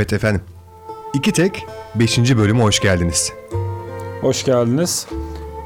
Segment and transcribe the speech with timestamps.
[0.00, 0.40] Evet efendim.
[1.14, 2.36] İki Tek 5.
[2.36, 3.32] bölüme hoş geldiniz.
[4.20, 5.06] Hoş geldiniz.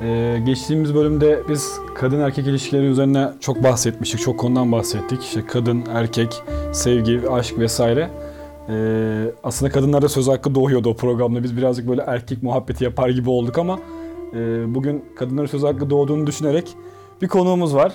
[0.02, 4.20] Ee, geçtiğimiz bölümde biz kadın erkek ilişkileri üzerine çok bahsetmiştik.
[4.20, 5.22] Çok konudan bahsettik.
[5.22, 6.42] İşte kadın, erkek,
[6.72, 8.10] sevgi, aşk vesaire.
[8.68, 11.42] Ee, aslında kadınlarda söz hakkı doğuyordu o programda.
[11.42, 13.78] Biz birazcık böyle erkek muhabbeti yapar gibi olduk ama
[14.32, 14.38] e,
[14.74, 16.76] bugün kadınlara söz hakkı doğduğunu düşünerek
[17.22, 17.92] bir konuğumuz var.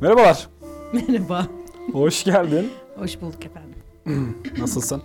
[0.00, 0.48] Merhabalar.
[0.92, 1.46] Merhaba.
[1.92, 2.70] Hoş geldin.
[2.96, 3.74] Hoş bulduk efendim.
[4.58, 5.02] Nasılsın?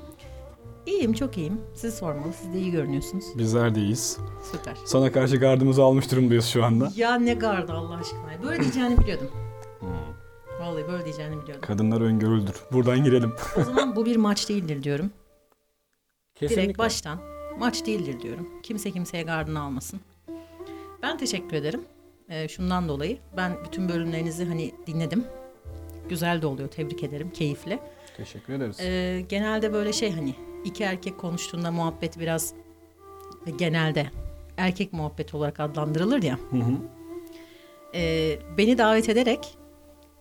[0.85, 1.62] İyiyim, çok iyiyim.
[1.73, 2.34] Siz sormalı.
[2.41, 3.26] Siz de iyi görünüyorsunuz.
[3.38, 4.18] Bizler de iyiyiz.
[4.51, 4.77] Süper.
[4.85, 6.91] Sana karşı gardımızı almış durumdayız şu anda.
[6.96, 8.43] Ya ne gardı Allah aşkına.
[8.43, 9.27] Böyle diyeceğini biliyordum.
[10.59, 11.62] Vallahi böyle diyeceğini biliyordum.
[11.62, 12.55] Kadınlar öngörüldür.
[12.71, 13.34] Buradan girelim.
[13.57, 15.12] O zaman bu bir maç değildir diyorum.
[16.41, 17.20] Direkt baştan
[17.59, 18.48] maç değildir diyorum.
[18.63, 19.99] Kimse kimseye gardını almasın.
[21.04, 21.81] Ben teşekkür ederim.
[22.29, 25.24] Ee, şundan dolayı ben bütün bölümlerinizi hani dinledim.
[26.09, 26.70] Güzel de oluyor.
[26.70, 27.31] Tebrik ederim.
[27.31, 27.79] Keyifli.
[28.18, 28.79] Teşekkür ederiz.
[28.79, 30.35] Ee, genelde böyle şey hani
[30.66, 32.54] iki erkek konuştuğunda muhabbet biraz
[33.58, 34.05] genelde
[34.58, 36.40] erkek muhabbeti olarak adlandırılır ya.
[36.52, 36.71] Hı hı.
[37.94, 39.58] Ee, beni davet ederek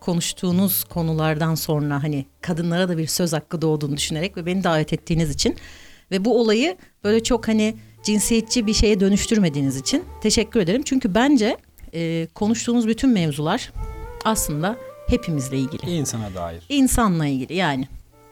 [0.00, 5.30] konuştuğunuz konulardan sonra hani kadınlara da bir söz hakkı doğduğunu düşünerek ve beni davet ettiğiniz
[5.30, 5.56] için
[6.10, 10.82] ve bu olayı böyle çok hani cinsiyetçi bir şeye dönüştürmediğiniz için teşekkür ederim.
[10.82, 11.56] Çünkü bence
[11.94, 13.72] e, konuştuğumuz bütün mevzular
[14.24, 15.90] aslında hepimizle ilgili.
[15.90, 16.62] İnsana dair.
[16.68, 17.88] İnsanla ilgili yani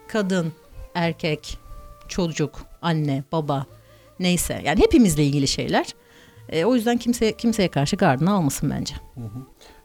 [0.09, 0.53] kadın,
[0.95, 1.59] erkek,
[2.13, 3.67] çocuk, anne, baba
[4.21, 5.87] neyse yani hepimizle ilgili şeyler.
[6.49, 8.95] E, o yüzden kimse kimseye karşı gardını almasın bence.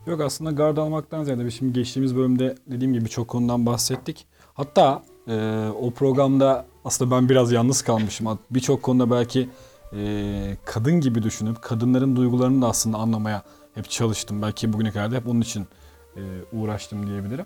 [0.08, 4.26] Yok aslında gard almaktan ziyade biz şimdi geçtiğimiz bölümde dediğim gibi çok konudan bahsettik.
[4.54, 8.40] Hatta e, o programda aslında ben biraz yalnız kalmışım.
[8.52, 9.50] Birçok konuda belki
[9.94, 13.44] e, kadın gibi düşünüp kadınların duygularını da aslında anlamaya
[13.76, 14.42] hep çalıştım.
[14.42, 15.68] Belki bugüne kadar da hep onun için
[16.16, 16.22] e,
[16.54, 17.46] uğraştım diyebilirim.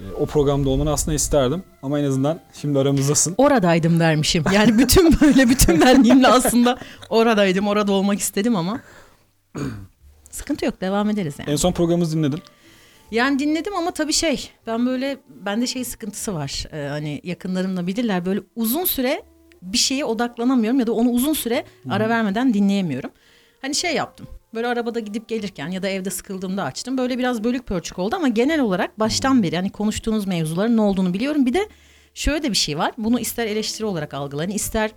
[0.00, 3.34] E, o programda olmanı aslında isterdim ama en azından şimdi aramızdasın.
[3.38, 4.44] Oradaydım dermişim.
[4.52, 6.78] Yani bütün böyle bütün benliğimle aslında
[7.08, 7.68] oradaydım.
[7.68, 8.80] Orada olmak istedim ama
[10.30, 11.50] sıkıntı yok devam ederiz yani.
[11.50, 12.40] En son programımızı dinledin.
[13.10, 16.64] Yani dinledim ama tabii şey ben böyle bende şey sıkıntısı var.
[16.72, 19.22] Ee, hani yakınlarımla bilirler böyle uzun süre
[19.62, 23.10] bir şeye odaklanamıyorum ya da onu uzun süre ara vermeden dinleyemiyorum.
[23.62, 24.26] Hani şey yaptım.
[24.54, 26.98] Böyle arabada gidip gelirken ya da evde sıkıldığımda açtım.
[26.98, 31.14] Böyle biraz bölük pörçük oldu ama genel olarak baştan beri hani konuştuğunuz mevzuların ne olduğunu
[31.14, 31.46] biliyorum.
[31.46, 31.68] Bir de
[32.14, 32.92] şöyle de bir şey var.
[32.98, 34.90] Bunu ister eleştiri olarak algılayın, ister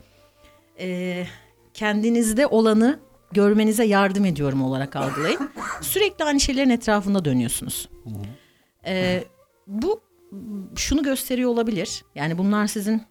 [0.79, 1.25] e,
[1.73, 2.99] kendinizde olanı
[3.31, 5.49] görmenize yardım ediyorum olarak algılayın.
[5.81, 7.89] Sürekli aynı şeylerin etrafında dönüyorsunuz.
[8.85, 9.23] E,
[9.67, 10.01] bu
[10.75, 12.05] şunu gösteriyor olabilir.
[12.15, 13.03] Yani bunlar sizin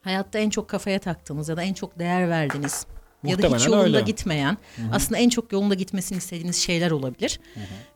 [0.00, 2.86] hayatta en çok kafaya taktığınız ya da en çok değer verdiğiniz
[3.24, 4.00] ya da hiç Muhtemelen yolunda öyle.
[4.00, 4.56] gitmeyen,
[4.92, 7.40] aslında en çok yolunda gitmesini istediğiniz şeyler olabilir.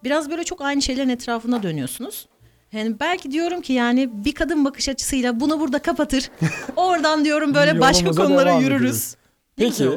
[0.04, 2.26] Biraz böyle çok aynı şeylerin etrafında dönüyorsunuz.
[2.72, 6.30] Yani belki diyorum ki yani bir kadın bakış açısıyla bunu burada kapatır.
[6.76, 9.14] Oradan diyorum böyle başka konulara yürürüz.
[9.56, 9.90] Peki.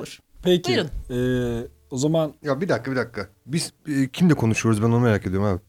[0.44, 0.70] Peki.
[1.10, 1.64] Buyurun.
[1.64, 3.28] e, o zaman Ya bir dakika bir dakika.
[3.46, 5.62] Biz e, kimle konuşuyoruz ben onu merak ediyorum abi.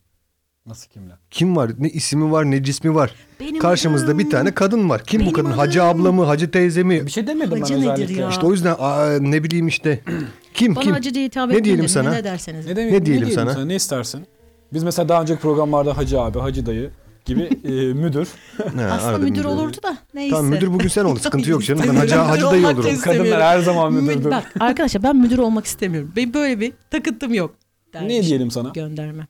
[0.68, 1.12] Nasıl kimle?
[1.30, 1.70] Kim var?
[1.78, 3.14] Ne ismi var ne cismi var?
[3.40, 5.04] Benim Karşımızda adım- bir tane kadın var.
[5.04, 5.50] Kim bu Benim kadın?
[5.50, 6.24] Hacı adım- abla mı?
[6.24, 7.06] Hacı teyze mi?
[7.06, 8.20] Bir şey demedim Hacı ben nedir özellikle.
[8.22, 8.28] ya?
[8.30, 10.00] İşte o yüzden aa, ne bileyim işte.
[10.54, 10.94] Kim Bana kim?
[10.94, 12.10] acı diye hitap Ne diyelim sana?
[12.10, 12.66] Ne derseniz.
[12.66, 13.64] Ne, demek, Ne diyelim sana?
[13.64, 14.26] Ne istersin?
[14.72, 16.90] Biz mesela daha önceki programlarda Hacı abi, Hacı dayı
[17.24, 18.28] gibi e, müdür.
[18.76, 19.46] Ha, Aslında müdür müdürü.
[19.46, 20.30] olurdu da neyse.
[20.36, 21.16] Tamam müdür bugün sen ol.
[21.16, 21.82] Sıkıntı yok canım.
[21.88, 23.00] Ben hacı, Müdür hacı dayı olurum.
[23.00, 24.30] Kadınlar her zaman Mü- müdürdür.
[24.30, 26.12] Bak arkadaşlar ben müdür olmak istemiyorum.
[26.16, 27.54] Benim böyle bir takıntım yok.
[28.02, 28.68] Ne diyelim sana?
[28.68, 29.26] Gönderme.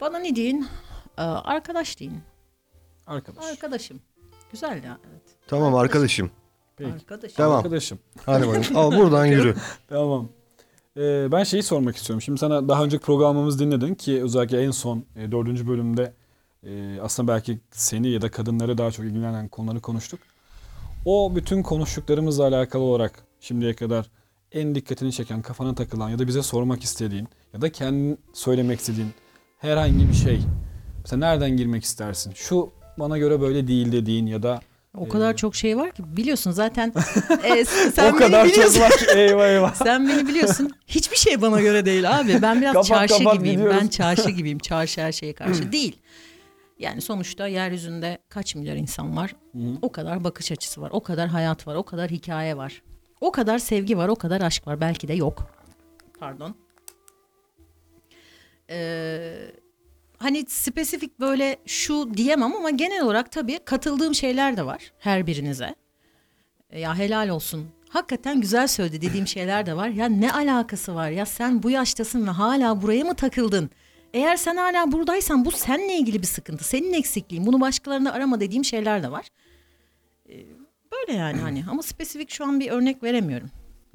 [0.00, 0.66] Bana ne deyin?
[1.18, 2.20] Ee, arkadaş deyin.
[3.06, 3.44] Arkadaş.
[3.44, 4.00] Arkadaşım.
[4.52, 4.98] Güzel ya.
[5.10, 5.22] Evet.
[5.46, 6.30] Tamam arkadaşım.
[6.76, 6.92] Peki.
[6.92, 7.36] Arkadaşım.
[7.36, 7.56] Tamam.
[7.56, 7.98] Arkadaşım.
[8.26, 8.76] Hadi bakalım.
[8.76, 9.54] Al buradan yürü.
[9.88, 10.28] Tamam.
[10.96, 12.22] Ee, ben şeyi sormak istiyorum.
[12.22, 16.12] Şimdi sana daha önceki programımızı dinledin ki özellikle en son e, dördüncü bölümde
[16.66, 20.20] e, aslında belki seni ya da kadınları daha çok ilgilenen konuları konuştuk.
[21.04, 24.10] O bütün konuştuklarımızla alakalı olarak şimdiye kadar
[24.52, 29.12] en dikkatini çeken, kafana takılan ya da bize sormak istediğin ya da kendin söylemek istediğin
[29.56, 30.40] herhangi bir şey.
[31.00, 32.32] Mesela nereden girmek istersin?
[32.34, 34.60] Şu bana göre böyle değil dediğin ya da
[34.96, 36.92] O kadar çok şey var ki biliyorsun zaten.
[37.44, 38.80] e, sen o kadar çok biliyorsun.
[38.80, 39.74] var ki eyvah eyvah.
[39.84, 40.70] Sen beni biliyorsun.
[40.86, 42.42] Hiçbir şey bana göre değil abi.
[42.42, 43.56] Ben biraz Kapat, çarşı kapat, gibiyim.
[43.56, 43.80] gidiyoruz.
[43.82, 44.58] Ben çarşı gibiyim.
[44.58, 45.96] Çarşı her şeye karşı değil.
[46.78, 49.36] Yani sonuçta yeryüzünde kaç milyar insan var?
[49.82, 50.90] O kadar bakış açısı var.
[50.92, 51.74] O kadar hayat var.
[51.74, 52.82] O kadar hikaye var.
[53.20, 54.08] O kadar sevgi var.
[54.08, 54.80] O kadar aşk var.
[54.80, 55.50] Belki de yok.
[56.20, 56.54] Pardon.
[58.70, 59.36] Ee,
[60.18, 65.74] hani spesifik böyle şu diyemem ama genel olarak tabii katıldığım şeyler de var her birinize.
[66.70, 67.66] E, Ya helal olsun.
[67.88, 69.88] Hakikaten güzel söyledi dediğim şeyler de var.
[69.88, 71.10] Ya ne alakası var?
[71.10, 73.70] Ya sen bu yaştasın ve hala buraya mı takıldın?
[74.14, 76.64] Eğer sen hala buradaysan bu seninle ilgili bir sıkıntı.
[76.64, 77.46] Senin eksikliğin.
[77.46, 79.26] Bunu başkalarında arama dediğim şeyler de var.
[80.28, 80.32] Ee,
[80.92, 83.50] Böyle yani hani ama spesifik şu an bir örnek veremiyorum.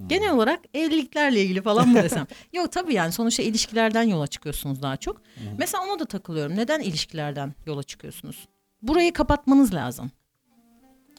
[0.07, 2.27] Genel olarak evliliklerle ilgili falan mı desem?
[2.53, 5.21] Yok tabii yani sonuçta ilişkilerden yola çıkıyorsunuz daha çok.
[5.57, 6.55] Mesela ona da takılıyorum.
[6.57, 8.47] Neden ilişkilerden yola çıkıyorsunuz?
[8.81, 10.11] Burayı kapatmanız lazım.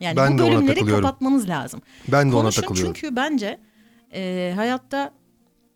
[0.00, 1.04] Yani Ben bu de ona bölümleri takılıyorum.
[1.04, 1.82] kapatmanız lazım.
[2.08, 2.92] Ben de ona Konuşun takılıyorum.
[2.94, 3.60] çünkü bence
[4.14, 5.12] e, hayatta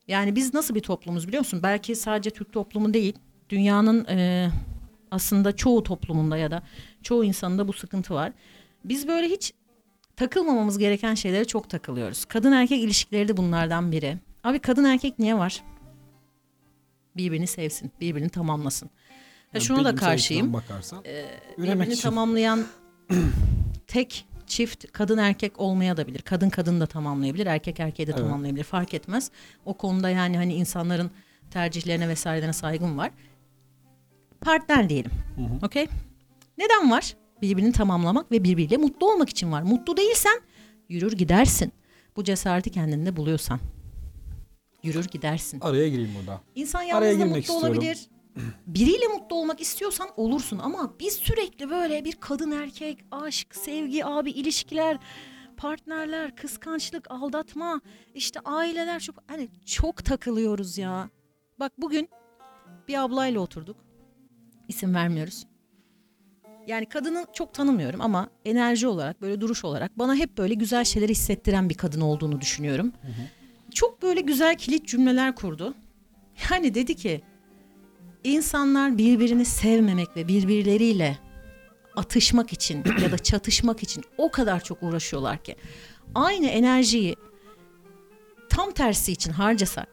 [0.09, 1.61] yani biz nasıl bir toplumuz biliyor musun?
[1.63, 3.15] Belki sadece Türk toplumu değil,
[3.49, 4.49] dünyanın e,
[5.11, 6.63] aslında çoğu toplumunda ya da
[7.03, 8.33] çoğu insanında bu sıkıntı var.
[8.85, 9.53] Biz böyle hiç
[10.17, 12.25] takılmamamız gereken şeylere çok takılıyoruz.
[12.25, 14.19] Kadın erkek ilişkileri de bunlardan biri.
[14.45, 15.63] Abi kadın erkek niye var?
[17.17, 18.87] Birbirini sevsin, birbirini tamamlasın.
[18.87, 19.17] Ya
[19.55, 20.53] Yani şuna da karşıyım.
[20.53, 22.03] Bakarsan, üremek Birbirini için.
[22.03, 22.67] tamamlayan
[23.87, 26.19] tek çift kadın erkek olmaya da bilir.
[26.23, 28.23] Kadın kadın da tamamlayabilir, erkek erkeği de Evet.
[28.23, 28.65] tamamlayabilir.
[28.65, 29.31] Fark etmez.
[29.65, 31.11] O konuda yani hani insanların
[31.51, 33.11] tercihlerine vesairelerine saygım var.
[34.41, 35.11] Partner diyelim.
[35.63, 35.87] Okey?
[36.59, 37.17] Neden var?
[37.43, 39.63] Birbirini tamamlamak ve birbiriyle mutlu olmak için var.
[39.63, 40.41] Mutlu değilsen
[40.89, 41.73] yürür gidersin.
[42.17, 43.61] Bu cesareti kendinde buluyorsan.
[44.83, 45.61] Yürür gidersin.
[45.61, 46.41] Araya gireyim burada.
[46.55, 47.69] İnsan yalnız da mutlu istiyorum.
[47.69, 48.07] olabilir.
[48.67, 54.31] Biriyle mutlu olmak istiyorsan olursun ama biz sürekli böyle bir kadın erkek, aşk, sevgi, abi
[54.31, 54.99] ilişkiler,
[55.57, 57.81] partnerler, kıskançlık, aldatma,
[58.15, 61.11] işte aileler çok hani çok takılıyoruz ya.
[61.61, 62.09] Bak bugün
[62.89, 63.77] bir ablayla oturduk.
[64.69, 65.47] İsim vermiyoruz.
[66.67, 71.13] Yani kadını çok tanımıyorum ama enerji olarak böyle duruş olarak bana hep böyle güzel şeyleri
[71.13, 72.93] hissettiren bir kadın olduğunu düşünüyorum.
[73.75, 75.75] Çok böyle güzel kilit cümleler kurdu.
[76.51, 77.23] Yani dedi ki
[78.25, 81.19] insanlar birbirini sevmemek ve birbirleriyle
[81.97, 85.57] atışmak için ya da çatışmak için o kadar çok uğraşıyorlar ki
[86.15, 87.17] aynı enerjiyi
[88.49, 89.89] tam tersi için harcasak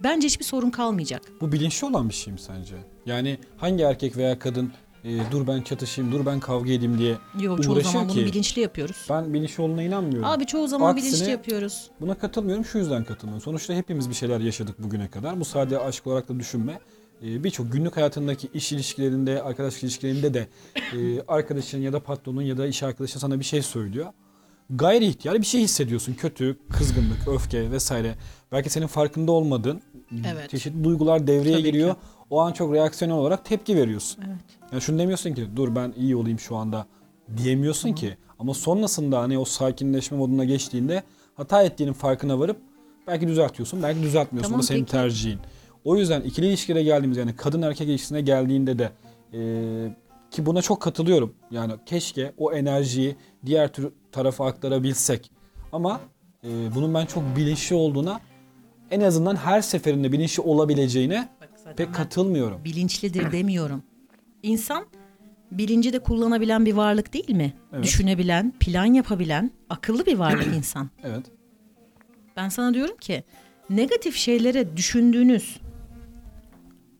[0.00, 1.22] bence hiçbir sorun kalmayacak.
[1.40, 2.76] Bu bilinçli olan bir şey mi sence?
[3.06, 4.72] Yani hangi erkek veya kadın
[5.06, 8.24] e, dur ben çatışayım, dur ben kavga edeyim diye Yok çoğu uğraşır zaman bunu ki?
[8.26, 9.06] bilinçli yapıyoruz.
[9.10, 10.28] Ben bilinçli olduğuna inanmıyorum.
[10.28, 11.90] Abi çoğu zaman Aksine- bilinçli yapıyoruz.
[12.00, 12.64] Buna katılmıyorum.
[12.64, 13.42] Şu yüzden katılmıyorum.
[13.44, 15.40] Sonuçta hepimiz bir şeyler yaşadık bugüne kadar.
[15.40, 16.78] Bu sadece aşk olarak da düşünme.
[17.22, 20.48] Ee, Birçok günlük hayatındaki iş ilişkilerinde, arkadaşlık ilişkilerinde de
[20.96, 24.06] e, arkadaşın ya da patronun ya da iş arkadaşın sana bir şey söylüyor.
[24.70, 26.14] Gayri ihtiyar bir şey hissediyorsun.
[26.14, 28.14] Kötü, kızgınlık, öfke vesaire.
[28.52, 29.82] Belki senin farkında olmadığın
[30.32, 30.50] Evet.
[30.50, 31.70] çeşitli duygular devreye Tabii ki.
[31.72, 31.94] giriyor.
[32.30, 34.24] O an çok reaksiyonel olarak tepki veriyorsun.
[34.28, 34.55] Evet.
[34.72, 36.86] Yani şunu demiyorsun ki dur ben iyi olayım şu anda
[37.36, 38.16] diyemiyorsun ki.
[38.38, 41.02] Ama sonrasında hani o sakinleşme moduna geçtiğinde
[41.34, 42.56] hata ettiğinin farkına varıp
[43.06, 44.50] belki düzeltiyorsun belki düzeltmiyorsun.
[44.50, 44.90] Tamam, Bu da senin peki.
[44.92, 45.38] tercihin.
[45.84, 48.90] O yüzden ikili ilişkilere geldiğimiz yani kadın erkek ilişkisine geldiğinde de
[49.32, 49.40] e,
[50.30, 51.34] ki buna çok katılıyorum.
[51.50, 53.16] Yani keşke o enerjiyi
[53.46, 55.30] diğer tür tarafa aktarabilsek.
[55.72, 56.00] Ama
[56.44, 58.20] e, bunun ben çok bilinçli olduğuna
[58.90, 62.64] en azından her seferinde bilinçli olabileceğine Bak pek katılmıyorum.
[62.64, 63.82] bilinçlidir demiyorum.
[64.42, 64.86] İnsan
[65.50, 67.52] bilinci de kullanabilen bir varlık değil mi?
[67.72, 67.84] Evet.
[67.84, 70.90] Düşünebilen, plan yapabilen, akıllı bir varlık insan.
[71.04, 71.26] Evet.
[72.36, 73.24] Ben sana diyorum ki
[73.70, 75.60] negatif şeylere düşündüğünüz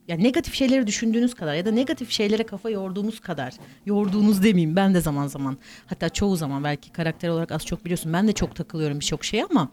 [0.09, 3.55] ya negatif şeyleri düşündüğünüz kadar ya da negatif şeylere kafa yorduğunuz kadar
[3.87, 8.12] yorduğunuz demeyeyim ben de zaman zaman hatta çoğu zaman belki karakter olarak az çok biliyorsun
[8.12, 9.69] ben de çok takılıyorum birçok şeye ama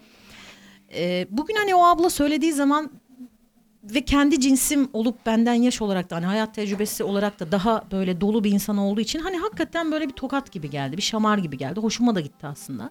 [0.96, 2.92] e, bugün hani o abla söylediği zaman
[3.84, 8.22] ve kendi cinsim olup benden yaş olarak da hani hayat tecrübesi olarak da daha böyle
[8.22, 11.58] dolu bir insan olduğu için hani hakikaten böyle bir tokat gibi geldi bir şamar gibi
[11.58, 12.90] geldi hoşuma da gitti aslında.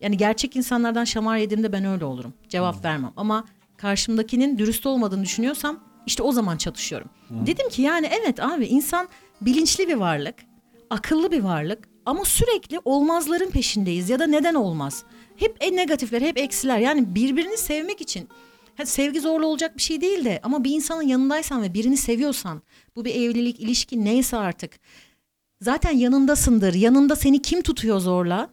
[0.00, 2.34] Yani gerçek insanlardan şamar yediğimde ben öyle olurum.
[2.48, 3.12] Cevap vermem.
[3.16, 3.44] Ama
[3.76, 7.08] karşımdakinin dürüst olmadığını düşünüyorsam işte o zaman çatışıyorum.
[7.30, 9.08] Dedim ki yani evet abi insan
[9.40, 10.34] bilinçli bir varlık,
[10.90, 15.04] akıllı bir varlık ama sürekli olmazların peşindeyiz ya da neden olmaz?
[15.36, 16.78] Hep en negatifler, hep eksiler.
[16.78, 18.28] Yani birbirini sevmek için
[18.76, 22.62] ha, sevgi zorla olacak bir şey değil de ama bir insanın yanındaysan ve birini seviyorsan
[22.96, 24.80] bu bir evlilik, ilişki neyse artık
[25.60, 26.74] zaten yanındasındır.
[26.74, 28.50] Yanında seni kim tutuyor zorla?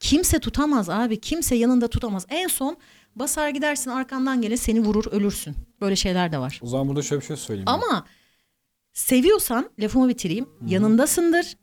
[0.00, 1.20] Kimse tutamaz abi.
[1.20, 2.26] Kimse yanında tutamaz.
[2.28, 2.76] En son
[3.16, 5.54] basar gidersin arkandan gene seni vurur ölürsün.
[5.80, 6.60] Böyle şeyler de var.
[6.62, 7.68] O zaman burada şöyle bir şey söyleyeyim.
[7.68, 8.06] Ama
[8.92, 10.48] seviyorsan lafımı bitireyim.
[10.66, 11.56] Yanındasındır.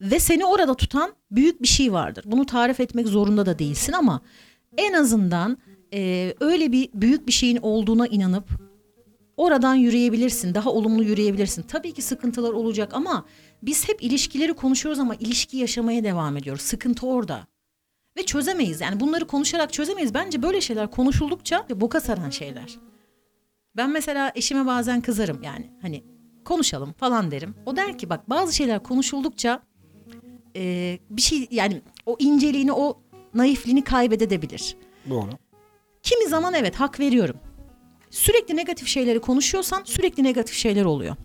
[0.00, 2.24] Ve seni orada tutan büyük bir şey vardır.
[2.26, 4.20] Bunu tarif etmek zorunda da değilsin ama
[4.76, 5.58] en azından
[5.94, 8.48] e, öyle bir büyük bir şeyin olduğuna inanıp
[9.36, 10.54] oradan yürüyebilirsin.
[10.54, 11.62] Daha olumlu yürüyebilirsin.
[11.62, 13.26] Tabii ki sıkıntılar olacak ama
[13.62, 16.62] biz hep ilişkileri konuşuyoruz ama ilişki yaşamaya devam ediyoruz.
[16.62, 17.46] Sıkıntı orada.
[18.16, 18.80] Ve çözemeyiz.
[18.80, 20.14] Yani bunları konuşarak çözemeyiz.
[20.14, 22.78] Bence böyle şeyler konuşuldukça boka saran şeyler.
[23.76, 26.04] Ben mesela eşime bazen kızarım yani hani
[26.44, 27.54] konuşalım falan derim.
[27.66, 29.62] O der ki bak bazı şeyler konuşuldukça
[30.56, 33.02] e, bir şey yani o inceliğini o
[33.34, 34.76] naifliğini kaybedebilir.
[35.10, 35.30] Doğru.
[36.04, 37.36] Kimi zaman evet hak veriyorum.
[38.10, 41.16] Sürekli negatif şeyleri konuşuyorsan sürekli negatif şeyler oluyor.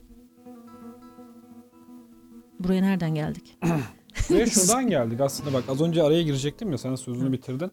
[2.59, 3.57] Buraya nereden geldik?
[4.31, 7.71] Ve şuradan geldik aslında bak az önce araya girecektim ya sen sözünü bitirdin.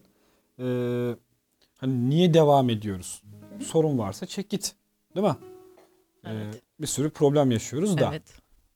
[0.59, 1.15] Ee,
[1.77, 3.23] hani niye devam ediyoruz?
[3.65, 4.75] Sorun varsa çek git.
[5.15, 5.35] Değil mi?
[6.25, 6.61] Ee, Evet.
[6.81, 8.09] bir sürü problem yaşıyoruz da.
[8.11, 8.23] Evet.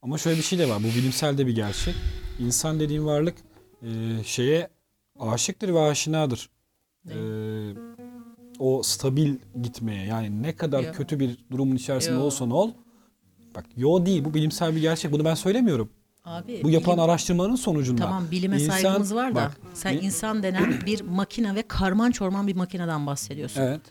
[0.02, 0.80] Ama şöyle bir şey de var.
[0.80, 1.96] Bu bilimsel de bir gerçek.
[2.40, 3.36] İnsan dediğin varlık
[3.84, 3.88] e,
[4.24, 4.70] şeye
[5.20, 6.50] aşıktır ve aşinadır.
[7.10, 7.16] E,
[8.62, 10.92] o stabil gitmeye yani ne kadar Yo.
[10.94, 12.22] kötü bir durumun içerisinde Yo.
[12.22, 12.72] olsan ol.
[13.56, 15.12] Bak yo değil bu bilimsel bir gerçek.
[15.12, 15.90] Bunu ben söylemiyorum.
[16.26, 18.02] Abi Bu yapılan bilim- araştırmaların sonucunda.
[18.02, 22.12] Tamam bilime İnsan- saygımız var da bak, sen bir- insan denen bir makine ve karman
[22.12, 23.62] çorman bir makineden bahsediyorsun.
[23.62, 23.82] Evet.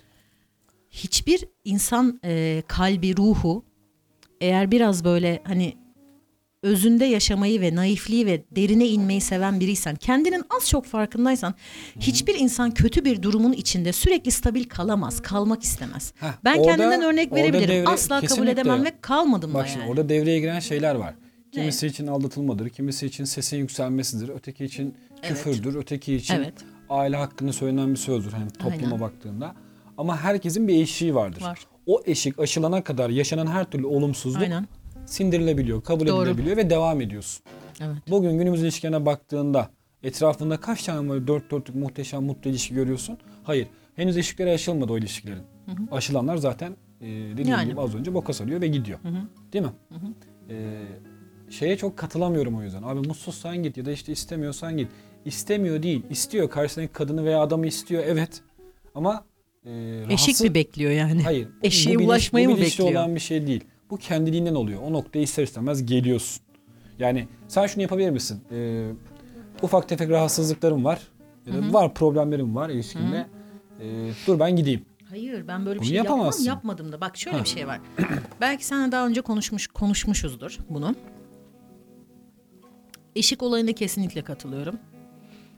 [0.91, 3.65] Hiçbir insan e, kalbi, ruhu
[4.41, 5.77] eğer biraz böyle hani
[6.65, 11.55] özünde yaşamayı ve naifliği ve derine inmeyi seven biriysen, kendinin az çok farkındaysan
[12.01, 16.13] hiçbir insan kötü bir durumun içinde sürekli stabil kalamaz, kalmak istemez.
[16.21, 17.71] Heh, Ben orada- kendimden örnek verebilirim.
[17.85, 19.91] devre- Asla kabul edemem ve kalmadım Bak da şimdi yani.
[19.91, 21.15] orada devreye giren şeyler var.
[21.53, 26.55] Kimisi için aldatılmadır, kimisi için sesin yükselmesidir, öteki için küfürdür, öteki için Evet.
[26.91, 29.01] aile hakkında söylenen bir sözdür hani topluma Aynen.
[29.01, 29.55] baktığında.
[29.99, 31.43] Ama herkesin bir eşiği vardır.
[31.43, 31.59] Var.
[31.87, 34.69] O eşik aşılana kadar yaşanan her türlü olumsuzluk Aynen.
[35.13, 36.23] Sindirilebiliyor, kabul Doğru.
[36.29, 37.45] edilebiliyor ve devam ediyorsun.
[37.81, 37.97] Evet.
[38.11, 39.71] Bugün günümüz ilişkilerine baktığında
[40.03, 43.19] etrafında kaç tane böyle dört dörtlük muhteşem mutlu ilişki görüyorsun?
[43.45, 43.67] Hayır.
[43.97, 45.43] Henüz eşikleri aşılmadı o ilişkilerin.
[45.91, 47.71] Aşılanlar zaten e, dediğim Yani.
[47.71, 48.99] gibi az önce boka sarıyor ve gidiyor.
[49.53, 49.71] Değil mi?
[50.51, 50.79] E,
[51.51, 52.83] şeye çok katılamıyorum o yüzden.
[52.83, 54.89] Abi mutsuzsan git ya da işte istemiyorsan git.
[55.25, 56.03] İstemiyor değil.
[56.11, 56.51] istiyor.
[56.51, 58.03] Karşısındaki kadını veya adamı istiyor.
[58.07, 58.41] Evet.
[58.95, 59.25] Ama
[59.65, 59.71] e,
[60.11, 61.23] Eşik rahatsız- mi bekliyor yani?
[61.23, 61.49] Hayır.
[61.63, 62.91] Eşeğe bu bilinç- ulaşmayı bu mı bekliyor?
[62.91, 63.65] olan bir şey değil.
[63.91, 64.83] Bu kendiliğinden oluyor.
[64.83, 66.43] O noktaya ister istemez geliyorsun.
[66.99, 68.41] Yani sen şunu yapabilir misin?
[68.51, 68.91] Ee,
[69.63, 71.09] ufak tefek rahatsızlıklarım var.
[71.47, 73.27] Ya da var problemlerim var ilişkimde.
[73.81, 74.85] Ee, dur ben gideyim.
[75.11, 77.01] Hayır ben böyle bir Bunu şey yapmam yapmadım da.
[77.01, 77.45] Bak şöyle Ha.
[77.45, 77.81] bir şey var.
[78.41, 80.95] Belki seninle daha önce konuşmuş konuşmuşuzdur bunu.
[83.17, 84.79] Eşik olayına kesinlikle katılıyorum.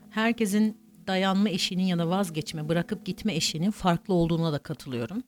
[0.09, 5.23] Herkesin dayanma eşiğinin ya da vazgeçme, bırakıp gitme eşiğinin farklı olduğuna da katılıyorum.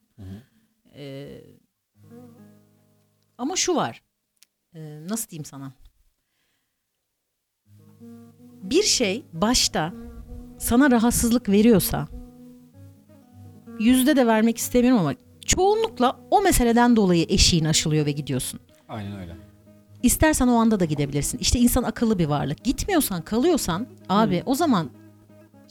[0.96, 1.42] Ee,
[3.38, 4.02] ama şu var.
[4.76, 5.72] Ee, nasıl diyeyim sana?
[8.64, 9.94] Bir şey başta
[10.60, 12.08] sana rahatsızlık veriyorsa
[13.80, 15.14] yüzde de vermek istemiyorum ama
[15.46, 18.60] çoğunlukla o meseleden dolayı eşiğin aşılıyor ve gidiyorsun.
[18.90, 19.36] Aynen öyle.
[20.04, 21.38] İstersen o anda da gidebilirsin.
[21.38, 22.64] İşte insan akıllı bir varlık.
[22.64, 24.90] Gitmiyorsan, kalıyorsan abi o zaman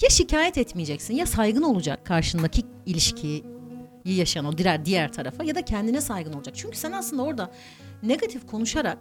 [0.03, 3.45] ya şikayet etmeyeceksin ya saygın olacak karşındaki ilişkiyi
[4.05, 6.55] yaşayan o diğer diğer tarafa ya da kendine saygın olacak.
[6.57, 7.51] Çünkü sen aslında orada
[8.03, 8.99] negatif konuşarak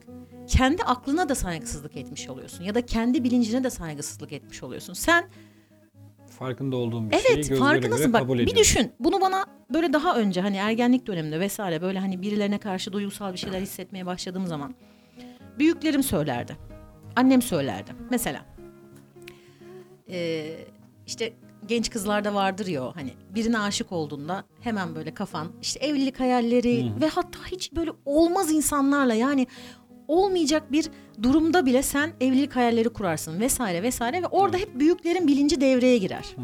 [0.48, 4.94] kendi aklına da saygısızlık etmiş oluyorsun ya da kendi bilincine de saygısızlık etmiş oluyorsun.
[4.94, 5.30] Sen
[6.40, 8.62] Farkında olduğum bir şeyi Evet gözlere farkındasın göre bak kabul bir ediyorum.
[8.62, 13.34] düşün bunu bana böyle daha önce hani ergenlik döneminde vesaire böyle hani birilerine karşı duygusal
[13.34, 14.76] bir şeyler hissetmeye başladığım zaman
[15.60, 16.58] büyüklerim söylerdi.
[17.16, 17.92] Annem söylerdi.
[18.10, 18.46] Mesela
[20.08, 20.66] eee,
[21.08, 21.34] işte
[21.68, 26.92] genç kızlarda vardır ya o, hani birine aşık olduğunda hemen böyle kafan işte evlilik hayalleri
[27.02, 29.48] ve hatta hiç böyle olmaz insanlarla yani
[30.08, 30.90] olmayacak bir
[31.24, 36.36] durumda bile sen evlilik hayalleri kurarsın vesaire vesaire ve orada hep büyüklerin bilinci devreye girer.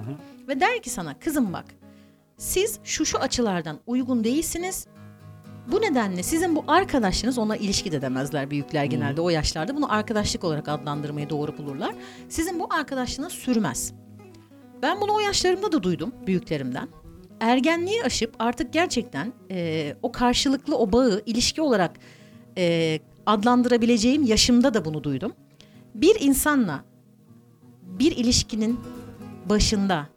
[0.47, 1.65] Ve der ki sana kızım bak
[2.37, 4.87] siz şu şu açılardan uygun değilsiniz.
[5.71, 10.43] Bu nedenle sizin bu arkadaşınız ona ilişki de demezler büyükler genelde o yaşlarda bunu arkadaşlık
[10.43, 11.95] olarak adlandırmayı doğru bulurlar.
[12.29, 13.93] Sizin bu arkadaşlığınız sürmez.
[14.81, 16.87] Ben bunu o yaşlarımda da duydum büyüklerimden.
[17.39, 21.91] Ergenliği aşıp artık gerçekten eee, o karşılıklı o bağı ilişki olarak
[22.57, 25.33] eee, adlandırabileceğim yaşımda da bunu duydum.
[25.95, 26.83] Bir insanla
[27.83, 28.79] bir ilişkinin
[29.49, 30.07] başında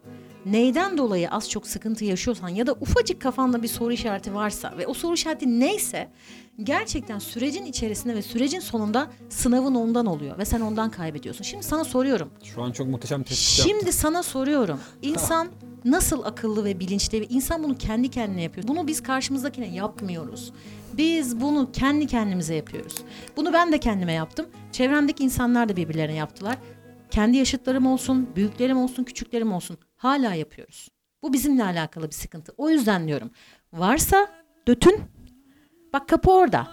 [0.45, 4.87] neyden dolayı az çok sıkıntı yaşıyorsan ya da ufacık kafanda bir soru işareti varsa ve
[4.87, 6.09] o soru işareti neyse
[6.63, 11.43] gerçekten sürecin içerisinde ve sürecin sonunda sınavın ondan oluyor ve sen ondan kaybediyorsun.
[11.43, 12.29] Şimdi sana soruyorum.
[12.43, 13.65] Şu an çok muhteşem tespit.
[13.67, 14.79] Şimdi sana soruyorum.
[15.01, 15.47] İnsan
[15.85, 18.67] nasıl akıllı ve bilinçli ve insan bunu kendi kendine yapıyor.
[18.67, 20.53] Bunu biz karşımızdakine yapmıyoruz.
[20.93, 22.95] Biz bunu kendi kendimize yapıyoruz.
[23.37, 24.45] Bunu ben de kendime yaptım.
[24.71, 26.57] Çevremdeki insanlar da birbirlerine yaptılar.
[27.11, 29.77] Kendi yaşıtlarım olsun, büyüklerim olsun, küçüklerim olsun.
[30.03, 30.89] Hala yapıyoruz.
[31.21, 32.53] Bu bizimle alakalı bir sıkıntı.
[32.57, 33.31] O yüzden diyorum.
[33.73, 34.31] Varsa
[34.67, 35.01] dötün.
[35.93, 36.67] Bak kapı orada.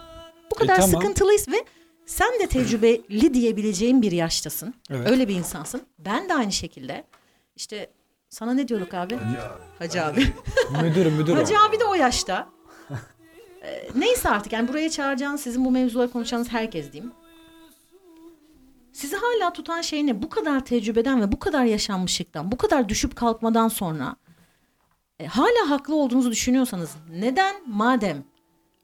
[0.50, 0.90] Bu kadar tamam.
[0.90, 1.64] sıkıntılıyız ve
[2.06, 4.74] sen de tecrübeli diyebileceğin bir yaştasın.
[4.90, 5.10] Evet.
[5.10, 5.82] Öyle bir insansın.
[5.98, 7.04] Ben de aynı şekilde.
[7.56, 7.90] İşte
[8.28, 9.18] sana ne diyorduk abi?
[9.78, 10.34] Hacı abi.
[10.82, 11.40] müdür müdür o.
[11.40, 12.48] Hacı abi de o yaşta.
[13.62, 17.12] Ee, neyse artık yani buraya çağıracağınız sizin bu mevzuları konuşacağınız herkes diyeyim.
[19.00, 20.22] Sizi hala tutan şey ne?
[20.22, 24.16] Bu kadar tecrübeden ve bu kadar yaşanmışlıktan, bu kadar düşüp kalkmadan sonra
[25.18, 28.24] e, hala haklı olduğunuzu düşünüyorsanız neden madem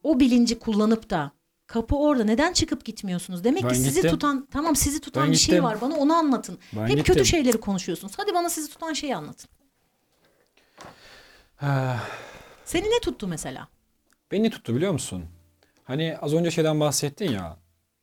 [0.03, 1.33] o bilinci kullanıp da
[1.67, 2.25] Kapı orada.
[2.25, 3.45] Neden çıkıp gitmiyorsunuz?
[3.45, 4.11] Demek Ben ki sizi gittim.
[4.11, 5.65] tutan tamam sizi tutan Ben bir şey gittim.
[5.65, 5.81] var.
[5.81, 6.59] Bana onu anlatın.
[6.77, 7.05] Ben Hep gittim.
[7.05, 8.13] kötü şeyleri konuşuyorsunuz.
[8.17, 9.51] Hadi bana sizi tutan şeyi anlatın.
[12.65, 13.69] Seni ne tuttu mesela?
[14.33, 15.25] Beni tuttu biliyor musun?
[15.85, 17.57] Hani az önce şeyden bahsettin ya.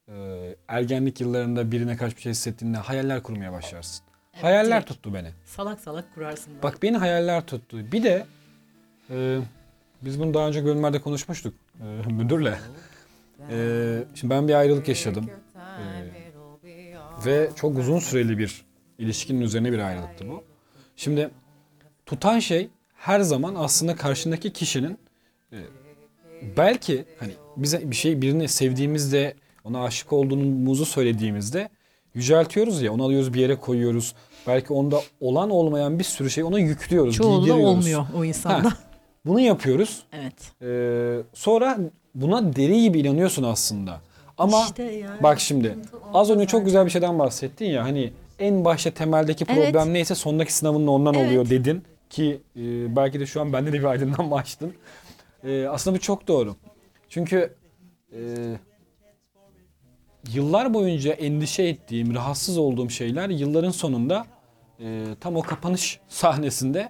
[0.07, 4.05] E, ergenlik yıllarında birine karşı bir şey hissettiğinde hayaller kurmaya başlarsın.
[4.41, 4.88] hayaller direkt.
[4.88, 5.31] tuttu beni.
[5.45, 6.53] Salak salak kurarsın.
[6.53, 6.63] böyle.
[6.63, 7.91] Bak beni hayaller tuttu.
[7.91, 8.25] Bir de
[9.10, 9.39] e,
[10.01, 11.83] biz bunu daha önce bölümlerde konuşmuştuk e,
[12.13, 12.60] müdürle.
[13.50, 15.29] E, şimdi ben bir ayrılık yaşadım.
[15.55, 16.24] E,
[17.25, 18.65] ve çok uzun süreli bir
[18.98, 20.43] ilişkinin üzerine bir ayrılıktı bu.
[20.95, 21.29] Şimdi
[22.05, 24.98] tutan şey her zaman aslında karşındaki kişinin
[25.53, 25.57] e,
[26.57, 29.33] belki hani bize bir şey birini sevdiğimizde
[29.63, 31.70] ona aşık olduğumuzu söylediğimizde
[32.13, 34.15] yüceltiyoruz ya onu alıyoruz bir yere koyuyoruz.
[34.48, 38.70] Belki onda olan olmayan bir sürü şey ona yüklüyoruz, Çoğu da olmuyor o insanda.
[38.70, 38.77] Ha,
[39.25, 40.03] bunu yapıyoruz.
[40.13, 40.51] Evet.
[40.62, 41.77] Ee, sonra
[42.15, 44.01] buna deri gibi inanıyorsun aslında.
[44.38, 45.17] Ama İşte ya.
[45.24, 45.75] bak şimdi
[46.13, 49.65] az önce çok güzel bir şeyden bahsettin ya hani en başta temeldeki Evet.
[49.65, 51.27] problem neyse sondaki sınavın ondan Evet.
[51.27, 54.74] oluyor dedin ki e, belki de şu an bende de bir aydınlanma açtın.
[55.43, 56.55] E, aslında bu çok doğru.
[57.10, 57.53] Çünkü
[58.12, 58.20] e,
[60.34, 64.25] yıllar boyunca endişe ettiğim, rahatsız olduğum şeyler yılların sonunda
[64.80, 66.89] e, tam o kapanış sahnesinde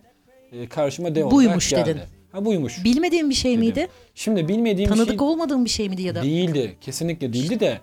[0.52, 1.98] e, karşıma dev Buymuş olarak geldi.
[2.00, 2.10] dedin.
[2.32, 2.84] Ha buymuş.
[2.84, 3.60] Bilmediğin bir şey dedim.
[3.60, 3.88] miydi?
[4.16, 6.24] Şimdi bilmediğim Tanıdık şey olmadığın bir şey miydi ya da?
[6.24, 6.78] değildi.
[6.82, 7.80] Kesinlikle değildi de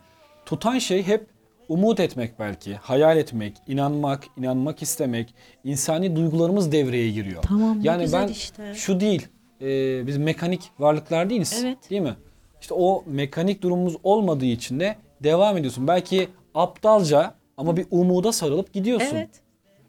[0.47, 1.27] tutan şey hep
[1.69, 7.43] umut etmek belki, hayal etmek, inanmak, inanmak istemek, insani duygularımız devreye giriyor.
[7.43, 8.73] Tamam, yani güzel ben işte.
[8.75, 9.27] şu değil,
[9.61, 9.67] e,
[10.07, 11.91] biz mekanik varlıklar değiliz, Evet.
[11.91, 12.15] değil mi?
[12.61, 15.89] İşte o mekanik durumumuz olmadığı için de devam ediyorsun.
[15.89, 19.17] Belki aptalca ama bir umuda sarılıp gidiyorsun.
[19.17, 19.31] Evet.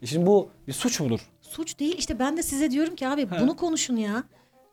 [0.01, 1.19] E Şimdi bu bir suç mudur?
[1.41, 4.23] Suç değil işte ben de size diyorum ki abi bunu konuşun ya.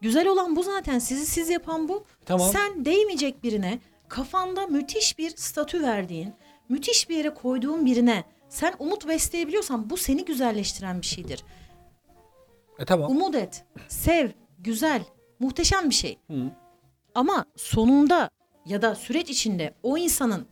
[0.01, 2.05] Güzel olan bu zaten sizi siz yapan bu.
[2.27, 2.51] Tamam.
[2.53, 6.35] Sen değmeyecek birine kafanda müthiş bir statü verdiğin,
[6.69, 11.45] müthiş bir yere koyduğun birine sen umut besleyebiliyorsan bu seni güzelleştiren bir şeydir.
[12.79, 13.11] E tamam.
[13.11, 15.03] Umut et, sev, güzel,
[15.39, 16.19] muhteşem bir şey.
[17.15, 18.31] Ama sonunda
[18.67, 20.47] ya da süreç içinde o insanın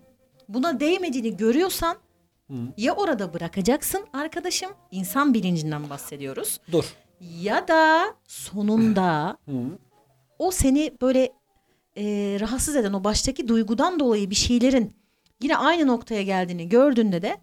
[0.49, 1.97] buna değmediğini görüyorsan
[2.77, 6.61] ya orada bırakacaksın arkadaşım, insan bilincinden bahsediyoruz.
[6.73, 6.85] Dur.
[7.21, 9.37] Ya da sonunda
[10.39, 11.33] o seni böyle
[11.97, 14.97] e, rahatsız eden o baştaki duygudan dolayı bir şeylerin
[15.43, 17.37] yine aynı noktaya geldiğini gördüğünde de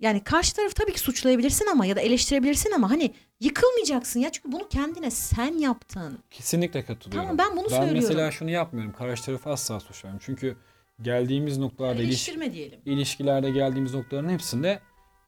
[0.00, 4.52] yani karşı tarafı tabii ki suçlayabilirsin ama ya da eleştirebilirsin ama hani yıkılmayacaksın ya çünkü
[4.52, 6.18] bunu kendine sen yaptın.
[6.30, 7.28] Kesinlikle katılıyorum.
[7.28, 8.02] Tamam, ben bunu Ben söylüyorum.
[8.08, 8.92] mesela şunu yapmıyorum.
[8.92, 10.22] Karşı tarafı asla suçlamıyorum.
[10.26, 10.56] Çünkü
[11.02, 12.80] geldiğimiz noktalarda iliş- Eleştirme diyelim.
[12.84, 14.80] ilişkilerde geldiğimiz noktaların hepsinde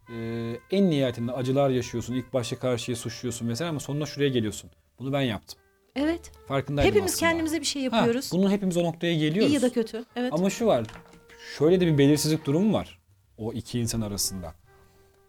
[0.09, 0.17] e,
[0.71, 2.15] en nihayetinde acılar yaşıyorsun.
[2.15, 4.71] İlk başta karşıya suçluyorsun mesela ama sonunda şuraya geliyorsun.
[4.99, 5.59] Bunu ben yaptım.
[5.97, 6.33] Evet.
[6.49, 7.31] Farkındaydım Hepimiz aslında.
[7.31, 8.31] kendimize bir şey Ha, yapıyoruz.
[8.33, 9.53] bunun hepimiz o noktaya geliyoruz.
[9.53, 10.05] İyi ya da kötü.
[10.17, 10.33] Evet.
[10.33, 10.85] Ama şu var.
[11.59, 12.98] Şöyle de bir belirsizlik durumu var.
[13.39, 14.55] O iki insan arasında.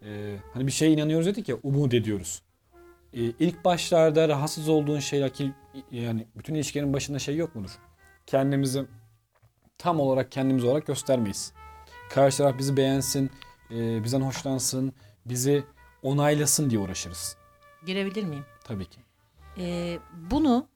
[0.03, 2.41] Ee, hani bir şeye inanıyoruz dedik ya umut ediyoruz.
[3.13, 5.53] Ee, ilk başlarda rahatsız olduğun şeyler ki
[5.91, 7.71] yani bütün ilişkilerin başında şey yok mudur?
[8.25, 8.85] Kendimizi
[9.77, 11.53] tam olarak kendimiz olarak göstermeyiz.
[12.09, 13.31] Karşı taraf bizi beğensin,
[13.71, 14.93] e, bizden hoşlansın,
[15.25, 15.63] bizi
[16.03, 17.37] onaylasın diye uğraşırız.
[17.85, 18.45] Girebilir miyim?
[18.63, 18.99] Tabii ki.
[19.57, 19.99] Ee,
[20.31, 20.67] bunu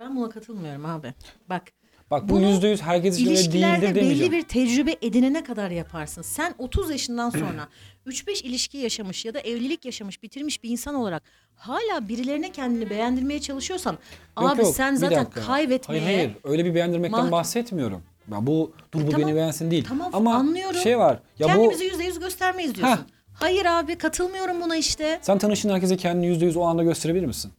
[0.00, 1.14] ben buna katılmıyorum abi.
[1.48, 1.72] Bak
[2.10, 4.32] Bak bu yüzde yüz herkes için öyle İlişkilerde değildir belli demeyeceğim.
[4.32, 6.22] bir tecrübe edinene kadar yaparsın.
[6.22, 7.68] Sen 30 yaşından sonra
[8.06, 11.22] 3-5 ilişki yaşamış ya da evlilik yaşamış, bitirmiş bir insan olarak
[11.56, 13.98] hala birilerine kendini beğendirmeye çalışıyorsan
[14.36, 15.40] abi yok, sen bir zaten dakika.
[15.42, 18.02] kaybetmeye Hayır hayır öyle bir beğendirmekten Mah- bahsetmiyorum.
[18.26, 19.26] Ben bu dur bu Tamam.
[19.26, 19.84] beni beğensin değil.
[19.88, 20.80] Tamam, Ama anlıyorum.
[20.80, 21.20] şey var.
[21.38, 22.96] Ya kendimizi yüzde yüz göstermeyiz diyorsun.
[22.96, 23.00] Heh.
[23.34, 25.18] Hayır abi katılmıyorum buna işte.
[25.22, 27.52] sen tanıştığın herkese kendini yüzde yüz o anda gösterebilir misin?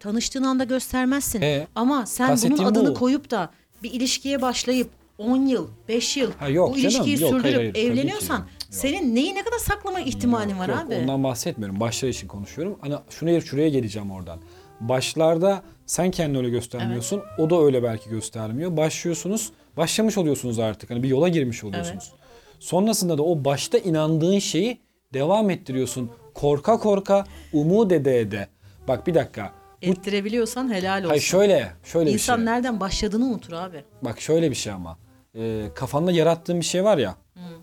[0.00, 1.42] Tanıştığın anda göstermezsin.
[1.42, 2.94] Ee, Ama sen bunun kastettiğim adını bu.
[2.94, 3.50] koyup da
[3.82, 7.76] bir ilişkiye başlayıp 10 yıl, 5 yıl Ha, yok bu canım, ilişkiyi yok, hayır, sürdürüp
[7.76, 8.46] hayır, evleniyorsan Yok.
[8.70, 10.94] senin neyi ne kadar saklama ihtimalin var Yok, abi.
[11.02, 11.80] Ondan bahsetmiyorum.
[11.80, 12.78] Başlar için konuşuyorum.
[12.80, 14.40] Hani şuraya şuraya geleceğim oradan.
[14.80, 17.22] Başlarda sen kendini öyle göstermiyorsun.
[17.38, 18.76] O da öyle belki göstermiyor.
[18.76, 19.52] Başlıyorsunuz.
[19.76, 20.90] Başlamış oluyorsunuz artık.
[20.90, 22.12] Hani bir yola girmiş oluyorsunuz.
[22.60, 24.78] Sonrasında da o başta inandığın şeyi
[25.14, 26.10] devam ettiriyorsun.
[26.34, 28.48] Korka korka, umut ede ede.
[28.88, 29.52] Bak bir dakika.
[29.82, 31.08] Ettirebiliyorsan helal olsun.
[31.08, 32.44] Hayır şöyle, şöyle bir İnsan şey.
[32.44, 33.84] nereden başladığını unutur abi.
[34.02, 34.98] Bak şöyle bir şey ama.
[35.36, 37.14] Ee, kafanda yarattığın bir şey var ya.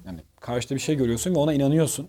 [0.06, 2.08] Yani karşıda bir şey görüyorsun ve ona inanıyorsun.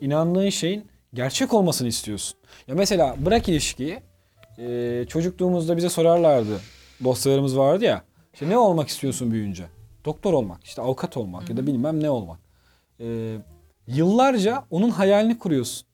[0.00, 2.38] İnandığın şeyin gerçek olmasını istiyorsun.
[2.68, 4.00] Ya mesela bırak ilişkiyi.
[4.58, 6.60] ee, çocukluğumuzda bize sorarlardı.
[7.04, 8.02] Dosyalarımız vardı ya.
[8.34, 9.64] İşte ne olmak istiyorsun büyüyünce?
[10.04, 12.38] Doktor olmak, işte avukat olmak ya da bilmem ne olmak.
[13.00, 13.36] Ee,
[13.86, 15.86] yıllarca onun hayalini kuruyorsun.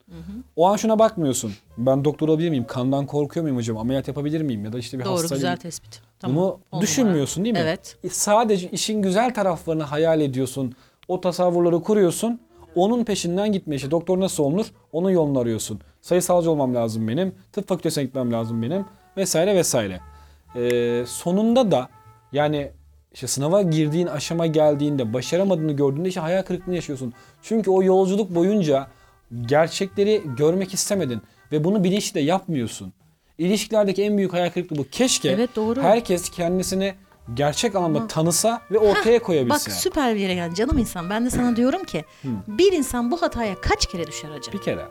[0.57, 1.53] O an şuna bakmıyorsun.
[1.79, 2.67] Ben doktor olabilir miyim?
[2.67, 3.79] Kandan korkuyor muyum hocam?
[3.79, 4.65] Ameliyat yapabilir miyim?
[4.65, 5.35] Ya da işte bir Doğru hastalığı...
[5.35, 6.01] güzel tespit.
[6.21, 7.61] Tamam, Bunu on düşünmüyorsun değil mi?
[7.63, 7.97] Evet.
[8.11, 10.75] Sadece işin güzel taraflarını hayal ediyorsun.
[11.09, 12.41] O tasavvurları kuruyorsun.
[12.75, 13.91] Onun peşinden gitme işte.
[13.91, 14.67] Doktor nasıl olunur?
[14.93, 15.81] Onun yolunu arıyorsun.
[16.01, 17.35] Sayısalcı olmam lazım benim.
[17.53, 18.85] Tıp fakültesine gitmem lazım benim.
[19.17, 20.01] Vesaire vesaire.
[20.57, 21.89] Ee, sonunda da
[22.33, 22.71] yani
[23.13, 27.13] işte sınava girdiğin aşama geldiğinde başaramadığını gördüğünde işte hayal kırıklığını yaşıyorsun.
[27.43, 28.87] Çünkü o yolculuk boyunca
[29.47, 32.93] gerçekleri görmek istemedin ve bunu bilinçli de yapmıyorsun.
[33.39, 34.87] İlişkilerdeki en büyük hayal kırıklığı bu.
[34.91, 35.83] Keşke Evet, doğru.
[35.83, 36.95] herkes kendisini
[37.35, 39.71] gerçek anlamda tanısa ve ortaya Bak koyabilse.
[39.71, 41.11] süper bir yere yani canım insan.
[41.11, 42.05] Ben de sana diyorum ki
[42.49, 44.57] bir insan bu hataya kaç kere düşer acaba?
[44.57, 44.85] bir kere.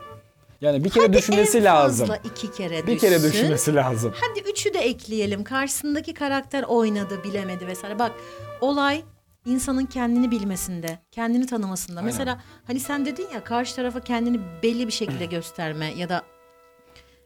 [0.60, 2.08] Yani bir kere Hadi düşünmesi en lazım.
[2.34, 3.32] iki kere Bir kere düşsün.
[3.32, 4.12] düşünmesi lazım.
[4.20, 5.44] Hadi üçü de ekleyelim.
[5.44, 7.98] Karşısındaki karakter oynadı, bilemedi vesaire.
[7.98, 8.12] Bak
[8.60, 9.02] olay
[9.48, 11.98] insanın kendini bilmesinde, kendini tanımasında.
[12.00, 12.04] Aynen.
[12.12, 16.24] Mesela hani sen dedin ya karşı tarafa kendini belli bir şekilde gösterme ya da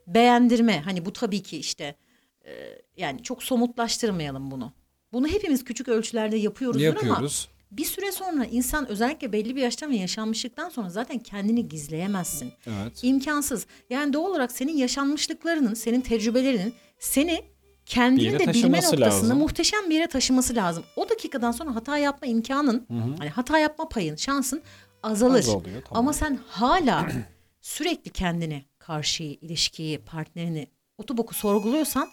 [0.06, 0.80] beğendirme.
[0.80, 1.96] Hani bu tabii ki işte
[2.44, 2.52] e,
[2.96, 4.72] yani çok somutlaştırmayalım bunu.
[5.12, 7.48] Bunu hepimiz küçük ölçülerde yapıyoruzdur ama Yapıyoruz.
[7.70, 12.52] bir süre sonra insan özellikle belli bir yaştan ve yaşanmışlıktan sonra zaten kendini gizleyemezsin.
[12.66, 13.00] Evet.
[13.02, 13.66] İmkansız.
[13.90, 17.44] Yani doğal olarak senin yaşanmışlıklarının, senin tecrübelerinin seni
[17.86, 19.38] kendini de bilme noktasında lazım.
[19.38, 20.84] muhteşem bir yere taşıması lazım.
[20.96, 22.86] O dakikadan sonra hata yapma imkanın,
[23.18, 24.62] hani hata yapma payın, şansın
[25.02, 25.38] azalır.
[25.38, 26.04] Azalıyor, tamam.
[26.04, 27.06] Ama sen hala
[27.60, 30.66] sürekli kendini, karşıyı, ilişkiyi, partnerini,
[30.98, 32.08] otoboku sorguluyorsan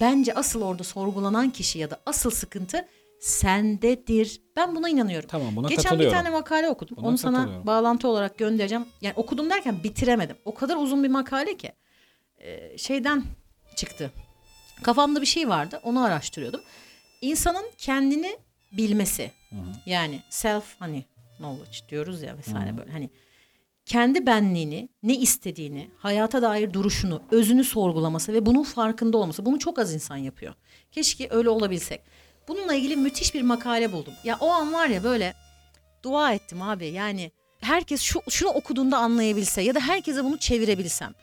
[0.00, 2.86] bence asıl orada sorgulanan kişi ya da asıl sıkıntı
[3.20, 4.40] sendedir.
[4.56, 5.28] Ben buna inanıyorum.
[5.28, 6.96] Tamam, buna Geçen bir tane makale okudum.
[6.96, 8.86] Buna Onu sana bağlantı olarak göndereceğim.
[9.00, 10.36] Yani okudum derken bitiremedim.
[10.44, 11.72] O kadar uzun bir makale ki.
[12.76, 13.24] Şeyden
[13.76, 14.10] çıktı.
[14.84, 15.80] Kafamda bir şey vardı.
[15.82, 16.60] Onu araştırıyordum.
[17.20, 18.36] İnsanın kendini
[18.72, 19.30] bilmesi.
[19.86, 21.04] Yani self hani
[21.36, 23.10] knowledge diyoruz ya vesaire böyle hani
[23.86, 29.46] kendi benliğini, ne istediğini, hayata dair duruşunu, özünü sorgulaması ve bunun farkında olması.
[29.46, 30.54] Bunu çok az insan yapıyor.
[30.92, 32.00] Keşke öyle olabilsek.
[32.48, 34.14] Bununla ilgili müthiş bir makale buldum.
[34.24, 35.34] Ya o an var ya böyle
[36.02, 36.86] dua ettim abi.
[36.86, 41.14] Yani herkes şu şunu okuduğunda anlayabilse ya da herkese bunu çevirebilsem.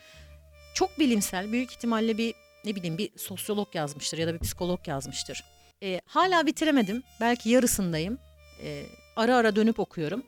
[0.74, 2.34] Çok bilimsel, büyük ihtimalle bir
[2.65, 5.43] ne bileyim bir sosyolog yazmıştır ya da bir psikolog yazmıştır.
[5.84, 7.04] Ee, hala bitiremedim.
[7.21, 8.17] Belki yarısındayım.
[8.63, 8.84] Ee,
[9.15, 10.24] ara ara dönüp okuyorum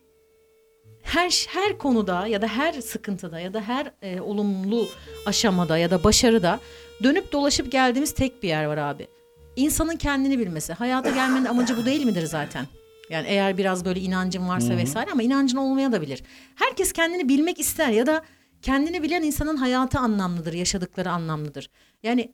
[1.04, 4.88] her her konuda ya da her sıkıntıda ya da her e, olumlu
[5.26, 6.60] aşamada ya da başarıda
[7.04, 9.08] dönüp dolaşıp geldiğimiz tek bir yer var abi.
[9.56, 10.74] İnsanın kendini bilmesi.
[10.74, 12.66] Hayata gelmenin amacı bu değil midir zaten?
[13.10, 16.24] Yani eğer biraz böyle inancın varsa vesaire ama inancın olmaya da bilir.
[16.56, 18.22] Herkes kendini bilmek ister ya da
[18.62, 21.70] kendini bilen insanın hayatı anlamlıdır, yaşadıkları anlamlıdır.
[22.04, 22.34] Yani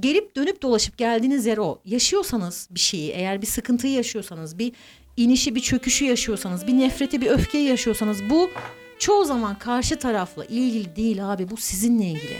[0.00, 1.80] gelip dönüp dolaşıp geldiğiniz yer o.
[1.84, 4.72] Yaşıyorsanız bir şeyi, eğer bir sıkıntıyı yaşıyorsanız, bir
[5.16, 8.50] inişi, bir çöküşü yaşıyorsanız, bir nefreti, bir öfkeyi yaşıyorsanız bu
[8.98, 11.50] çoğu zaman karşı tarafla ilgili değil abi.
[11.50, 12.36] Bu sizinle ilgili.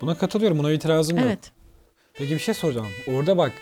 [0.00, 0.58] Buna katılıyorum.
[0.58, 1.26] Buna itirazım yok.
[1.26, 1.52] Evet.
[2.14, 2.86] Peki bir şey soracağım.
[3.06, 3.52] Orada bak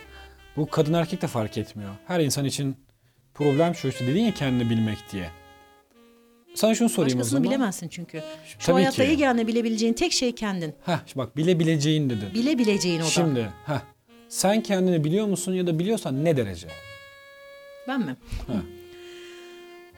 [0.57, 1.91] bu kadın erkek de fark etmiyor.
[2.07, 2.77] Her insan için
[3.35, 5.31] problem şu işte dedin ya kendini bilmek diye.
[6.59, 7.45] Sana şunu sorayım o Başkasını zaman.
[7.51, 8.23] bilemezsin çünkü.
[8.47, 9.11] Şu Tabii hayatta ki.
[9.11, 10.75] yegane bilebileceğin tek şey kendin.
[10.87, 12.31] Heh, bak bilebileceğin dedi.
[12.35, 13.07] Bilebileceğin o da.
[13.07, 13.81] Şimdi heh,
[14.29, 16.69] sen kendini biliyor musun ya da biliyorsan ne derece?
[17.89, 18.17] Ben mi?
[18.47, 18.53] Ha.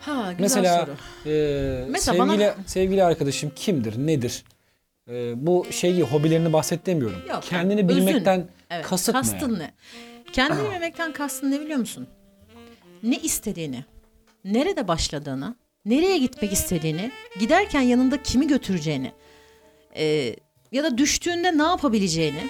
[0.00, 0.96] Ha güzel Mesela, soru.
[1.30, 4.44] e, Mesela sevgili bana- sevgili arkadaşım kimdir, nedir?
[5.10, 7.22] E, bu şeyi hobilerini bahset demiyorum.
[7.28, 7.88] Yok, Kendini özün.
[7.88, 8.86] bilmekten Evet.
[8.86, 9.20] kasıt ne?
[9.20, 9.70] kastın ne?
[10.32, 12.06] Kendini bilmekten kastın ne biliyor musun?
[13.02, 13.84] Ne istediğini,
[14.44, 19.12] nerede başladığını, nereye gitmek istediğini, giderken yanında kimi götüreceğini,
[19.96, 20.36] e,
[20.72, 22.48] ya da düştüğünde ne yapabileceğini,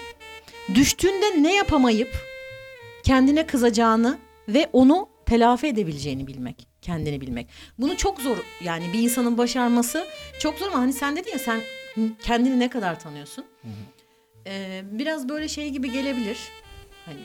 [0.75, 2.09] düştüğünde ne yapamayıp
[3.03, 4.17] kendine kızacağını
[4.47, 7.47] ve onu telafi edebileceğini bilmek, kendini bilmek.
[7.79, 10.07] Bunu çok zor yani bir insanın başarması
[10.39, 11.61] çok zor ama hani sen dedin ya sen
[12.23, 13.45] kendini ne kadar tanıyorsun?
[14.47, 16.37] Ee, biraz böyle şey gibi gelebilir.
[17.05, 17.19] Hani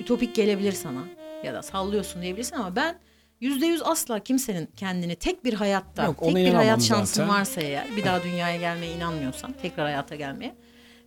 [0.00, 1.04] ütopik gelebilir sana
[1.44, 2.98] ya da sallıyorsun diyebilirsin ama ben
[3.40, 7.28] yüzde yüz asla kimsenin kendini tek bir hayatta, Yok, tek bir hayat şansın zaten.
[7.28, 10.54] varsa eğer bir daha dünyaya gelmeye inanmıyorsan, tekrar hayata gelmeye.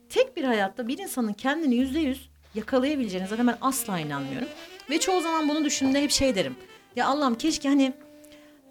[0.09, 4.47] Tek bir hayatta bir insanın kendini yüzde yüz yakalayabileceğine zaten ben asla inanmıyorum.
[4.89, 6.55] Ve çoğu zaman bunu düşündüğümde hep şey derim.
[6.95, 7.93] Ya Allah'ım keşke hani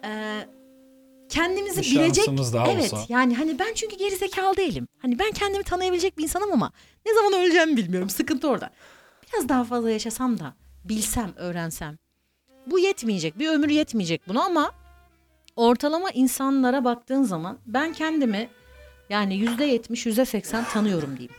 [0.04, 0.10] e,
[1.28, 2.24] kendimizi Bir bilecek.
[2.68, 3.04] evet olsa.
[3.08, 4.88] yani hani ben çünkü gerizekalı değilim.
[4.98, 6.72] Hani ben kendimi tanıyabilecek bir insanım ama
[7.06, 8.10] ne zaman öleceğimi bilmiyorum.
[8.10, 8.70] Sıkıntı orada.
[9.32, 11.96] Biraz daha fazla yaşasam da bilsem, öğrensem.
[12.66, 13.38] Bu yetmeyecek.
[13.38, 14.72] Bir ömür yetmeyecek buna ama
[15.56, 18.48] ortalama insanlara baktığın zaman ben kendimi
[19.10, 21.32] yani yüzde yetmiş, yüzde seksen tanıyorum diyeyim.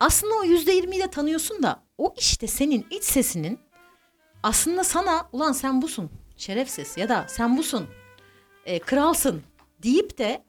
[0.00, 3.58] Aslında o yüzde yirmiyi de tanıyorsun da o işte senin iç sesinin
[4.42, 7.86] aslında sana ulan sen busun şerefsiz ya da sen busun
[8.66, 9.42] e, kralsın
[9.82, 10.44] deyip de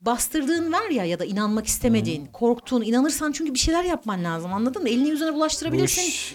[0.00, 4.82] bastırdığın var ya ya da inanmak istemediğin, korktuğun, inanırsan çünkü bir şeyler yapman lazım anladın
[4.82, 4.88] mı?
[4.88, 6.02] Elini yüzüne Bu bulaştırabilirsin.
[6.02, 6.34] iş-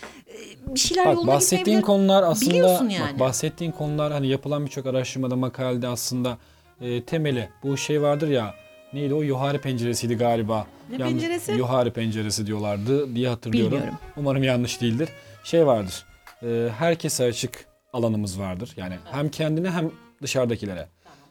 [0.68, 3.20] bir şeyler Bak yoluna bahsettiğin konular aslında Biliyorsun bak, yani.
[3.20, 6.38] bahsettiğin konular hani yapılan birçok araştırmada makalede aslında
[6.82, 8.54] e, temeli bu şey vardır ya
[8.94, 10.68] neydi o yuhari penceresiydi galiba.
[10.92, 11.52] Ne penceresi?
[11.52, 13.72] Yuhari penceresi diyorlardı diye hatırlıyorum.
[13.72, 14.00] Bilmiyorum.
[14.18, 15.10] Umarım yanlış değildir.
[15.44, 16.06] Şey vardır.
[16.44, 18.74] E, herkese açık alanımız vardır.
[18.78, 20.88] Yani hem kendine hem dışarıdakilere.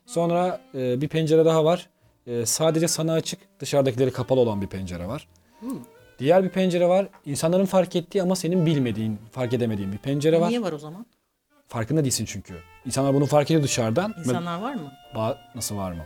[0.07, 1.89] Sonra e, bir pencere daha var.
[2.27, 5.29] E, sadece sana açık, dışarıdakileri kapalı olan bir pencere var.
[6.19, 7.09] Diğer bir pencere var.
[7.25, 10.49] İnsanların fark ettiği ama senin bilmediğin, fark edemediğin bir pencere var.
[10.49, 11.07] Niye var o zaman?
[11.69, 12.55] Farkında değilsin çünkü.
[12.87, 14.15] İnsanlar bunu fark ediyor dışarıdan.
[14.19, 14.93] İnsanlar var mı?
[15.15, 16.03] Ba- Nasıl var mı?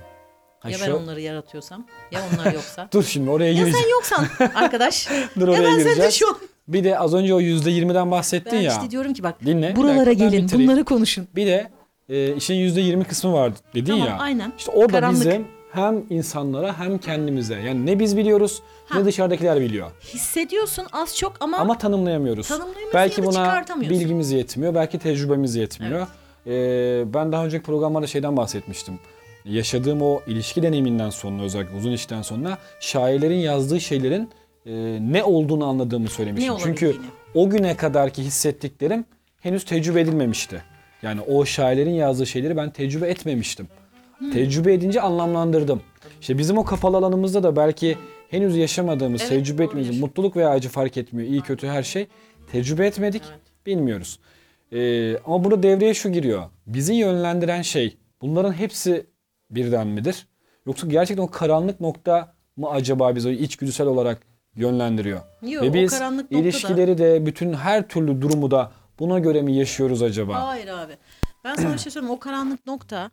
[0.60, 1.86] Ha Ya şu- ben onları yaratıyorsam?
[2.12, 2.88] Ya onlar yoksa?
[2.92, 3.78] Dur şimdi oraya ya gireceğim.
[3.82, 5.08] sen yoksan arkadaş.
[5.40, 6.14] Dur ya oraya ben sende gireceğiz.
[6.14, 6.26] şu.
[6.68, 8.72] Bir de az önce o %20'den bahsettin Ben ya.
[8.72, 9.76] işte diyorum ki bak Dinle.
[9.76, 10.68] buralara ben gelin bitireyim.
[10.70, 11.28] bunları konuşun.
[11.36, 11.70] Bir de
[12.08, 14.16] e, işin %20 kısmı var dedin Tamam ya.
[14.18, 14.52] aynen.
[14.58, 15.20] İşte orada Karanlık.
[15.26, 18.98] bizim hem insanlara hem kendimize yani ne biz biliyoruz Ha.
[18.98, 19.90] ne dışarıdakiler biliyor.
[20.00, 22.48] Hissediyorsun az çok ama, Ama tanımlayamıyoruz.
[22.48, 26.06] Tanımlayamıyorsun Belki ya da buna bilgimiz yetmiyor, belki tecrübemiz yetmiyor.
[26.46, 28.98] Ee, ben daha önceki programlarda şeyden bahsetmiştim.
[29.44, 34.30] Yaşadığım o ilişki deneyiminden sonra özellikle uzun ilişkiden sonra şairlerin yazdığı şeylerin
[34.66, 36.54] e, ne olduğunu anladığımı söylemiştim.
[36.62, 36.96] Çünkü
[37.34, 39.04] o güne kadarki hissettiklerim
[39.40, 40.62] henüz tecrübe edilmemişti.
[41.02, 43.68] Yani o şairlerin yazdığı şeyleri ben tecrübe etmemiştim.
[44.32, 45.82] Tecrübe edince anlamlandırdım.
[46.20, 47.98] İşte bizim o kapalı alanımızda da belki
[48.30, 50.00] henüz yaşamadığımız, Evet, tecrübe etmediğimiz, olabilir.
[50.02, 51.28] mutluluk veya acı fark etmiyor.
[51.28, 52.06] iyi kötü her şey.
[52.52, 53.22] Tecrübe etmedik,
[53.66, 54.18] bilmiyoruz.
[54.72, 56.42] Ee, ama burada devreye şu giriyor.
[56.66, 59.06] Bizi yönlendiren şey bunların hepsi
[59.50, 60.26] birden midir?
[60.66, 64.20] Yoksa gerçekten o karanlık nokta mı acaba bizi içgüdüsel olarak
[64.56, 65.20] yönlendiriyor?
[65.42, 70.46] Yok, Ve biz ilişkileri de bütün her türlü durumu da buna göre mi yaşıyoruz acaba?
[70.48, 70.92] Hayır abi.
[71.44, 72.14] Ben sana bir şey söyleyeyim.
[72.14, 73.10] O karanlık nokta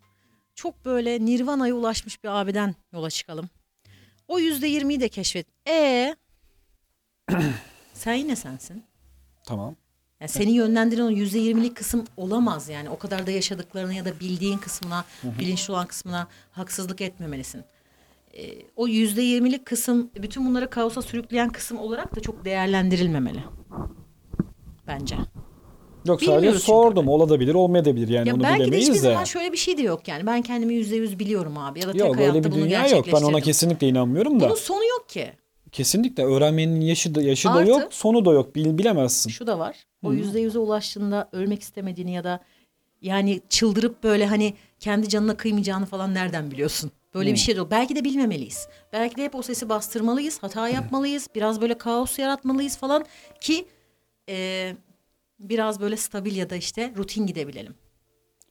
[0.58, 3.50] çok böyle nirvana'ya ulaşmış bir abiden yola çıkalım.
[4.28, 5.48] O yüzde yirmiyi de keşfet.
[5.68, 6.16] E
[7.94, 8.84] sen yine sensin.
[9.44, 9.76] Tamam.
[10.20, 12.90] Yani seni yönlendiren o yüzde yirmilik kısım olamaz yani.
[12.90, 17.64] O kadar da yaşadıklarına ya da bildiğin kısmına, bilinçli olan kısmına haksızlık etmemelisin.
[18.34, 23.44] Ee, o yüzde yirmilik kısım bütün bunları kaosa sürükleyen kısım olarak da çok değerlendirilmemeli.
[24.88, 25.18] Bence.
[26.08, 26.72] Yok sadece Bilmiyoruz çünkü.
[26.72, 27.08] sordum.
[27.08, 28.08] Olabilir, olmayabilir.
[28.08, 29.02] Yani Ya onu belki de bilemeyiz hiçbir de.
[29.02, 30.26] zaman şöyle bir şey de yok yani.
[30.26, 31.80] Ben kendimi yüzde yüz biliyorum abi.
[31.80, 32.90] Ya da tek Yok hayatta öyle bir bunu dünya yok.
[32.90, 33.40] Ben ona gerçekleştirdim.
[33.42, 34.46] kesinlikle inanmıyorum da.
[34.46, 35.32] Bunun sonu yok ki.
[35.72, 38.56] Kesinlikle öğrenmenin yaşı da, yaşı da Artı- yok, sonu da yok.
[38.56, 39.30] Bil, bilemezsin.
[39.30, 39.76] Şu da var.
[40.04, 42.40] O yüzde yüze ulaştığında ölmek istemediğini ya da
[43.02, 46.92] yani çıldırıp böyle hani kendi canına kıymayacağını falan nereden biliyorsun?
[47.16, 47.72] Böyle bir şey de yok.
[47.72, 48.68] Belki de bilmemeliyiz.
[48.94, 50.44] Belki de hep o sesi bastırmalıyız.
[50.44, 51.28] Hata yapmalıyız.
[51.36, 53.06] Biraz böyle kaos yaratmalıyız falan
[53.42, 53.66] ki
[54.30, 54.74] e,
[55.40, 57.76] biraz böyle stabil ya da işte rutin gidebilelim.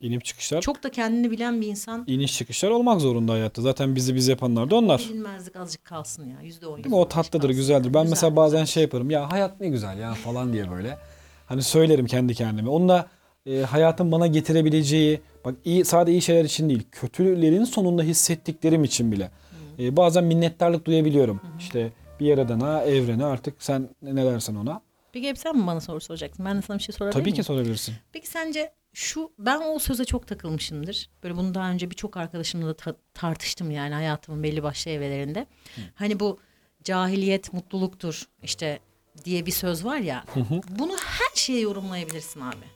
[0.00, 3.62] İnip çıkışlar, Çok da kendini bilen bir insan iniş çıkışlar olmak zorunda hayatta.
[3.62, 5.00] Zaten bizi biz yapanlar da onlar.
[5.10, 6.40] bilinmezlik azıcık kalsın ya.
[6.42, 6.76] Yüzde on.
[6.76, 6.94] Değil mi?
[6.94, 7.94] O tatlıdır, güzeldir.
[7.94, 9.10] Ben mesela bazen şey yaparım.
[9.10, 10.98] Ya hayat ne güzel ya falan diye böyle.
[11.46, 12.68] Hani söylerim kendi kendime.
[12.68, 13.06] Onu da
[13.46, 19.12] e, hayatın bana getirebileceği, bak iyi sadece iyi şeyler için değil, kötülerin sonunda hissettiklerim için
[19.12, 19.30] bile.
[19.78, 21.40] E, bazen minnettarlık duyabiliyorum.
[21.58, 24.80] İşte bir yaradana, evrene artık sen ne dersen ona.
[25.16, 26.44] Peki hep sen mi bana soru soracaksın?
[26.44, 27.36] Ben de sana bir şey sorabilir Tabii miyim?
[27.36, 27.94] ki sorabilirsin.
[28.12, 31.10] Peki sence şu ben o söze çok takılmışımdır.
[31.22, 35.46] Böyle bunu daha önce birçok arkadaşımla da ta- tartıştım yani hayatımın belli başlı evrelerinde.
[35.94, 36.38] Hani bu
[36.84, 38.78] cahiliyet mutluluktur işte
[39.24, 40.24] diye bir söz var ya.
[40.68, 42.66] Bunu her şeye yorumlayabilirsin abi.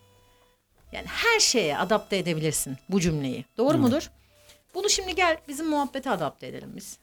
[0.93, 3.45] Yani her şeye adapte edebilirsin bu cümleyi.
[3.57, 4.11] Doğru mudur?
[4.75, 6.99] Bunu şimdi gel bizim muhabbete adapte edelim biz.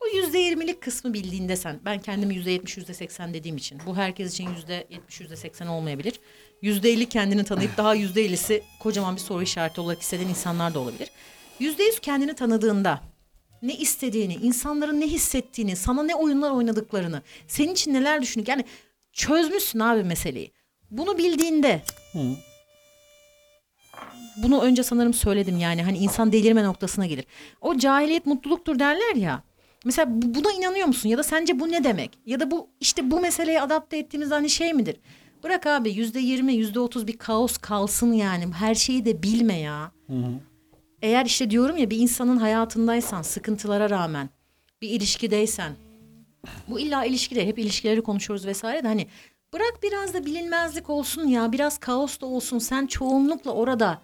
[0.00, 3.80] O yüzde yirmilik kısmı bildiğinde sen, ben kendimi yüzde yetmiş, yüzde seksen dediğim için.
[3.86, 6.20] Bu herkes için yüzde yetmiş, yüzde seksen olmayabilir.
[6.62, 10.78] Yüzde elli kendini tanıyıp daha yüzde ellisi kocaman bir soru işareti olarak hisseden insanlar da
[10.78, 11.10] olabilir.
[11.58, 13.00] Yüzde yüz kendini tanıdığında
[13.62, 18.48] ne istediğini, insanların ne hissettiğini, sana ne oyunlar oynadıklarını, senin için neler düşündük.
[18.48, 18.64] Yani
[19.12, 20.52] çözmüşsün abi meseleyi.
[20.90, 21.82] Bunu bildiğinde
[24.36, 27.24] bunu önce sanırım söyledim yani hani insan delirme noktasına gelir.
[27.60, 29.42] O cahiliyet mutluluktur derler ya.
[29.84, 32.18] Mesela bu- buna inanıyor musun ya da sence bu ne demek?
[32.26, 34.96] Ya da bu işte bu meseleye adapte ettiğimiz hani şey midir?
[35.42, 39.92] Bırak abi yüzde yirmi yüzde otuz bir kaos kalsın yani her şeyi de bilme ya.
[41.02, 44.28] Eğer işte diyorum ya bir insanın hayatındaysan sıkıntılara rağmen
[44.82, 45.72] bir ilişkideysen
[46.68, 49.06] bu illa ilişki değil hep ilişkileri konuşuyoruz vesaire de hani
[49.52, 54.02] bırak biraz da bilinmezlik olsun ya biraz kaos da olsun sen çoğunlukla orada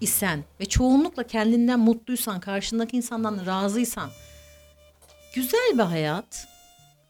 [0.00, 4.10] isen ve çoğunlukla kendinden mutluysan karşındaki insandan razıysan
[5.34, 6.46] güzel bir hayat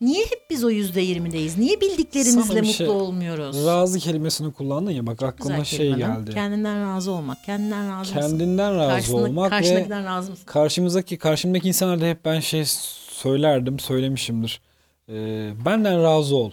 [0.00, 1.58] Niye hep biz o yüzde yirmideyiz?
[1.58, 3.66] Niye bildiklerimizle mutlu şey- olmuyoruz?
[3.66, 6.30] Razı kelimesini kullandın ya bak aklıma Güzel şey kelime geldi.
[6.34, 7.44] Kendinden razı olmak.
[7.44, 8.28] Kendinden razı mısın?
[8.30, 10.44] Kendinden razı Karşısında- olmak ve karşındakinden razı mısın?
[10.46, 12.64] karşımızdaki karşımdaki insanlara da hep ben şey
[13.10, 14.60] söylerdim, söylemişimdir.
[15.08, 16.50] Ee, benden razı ol.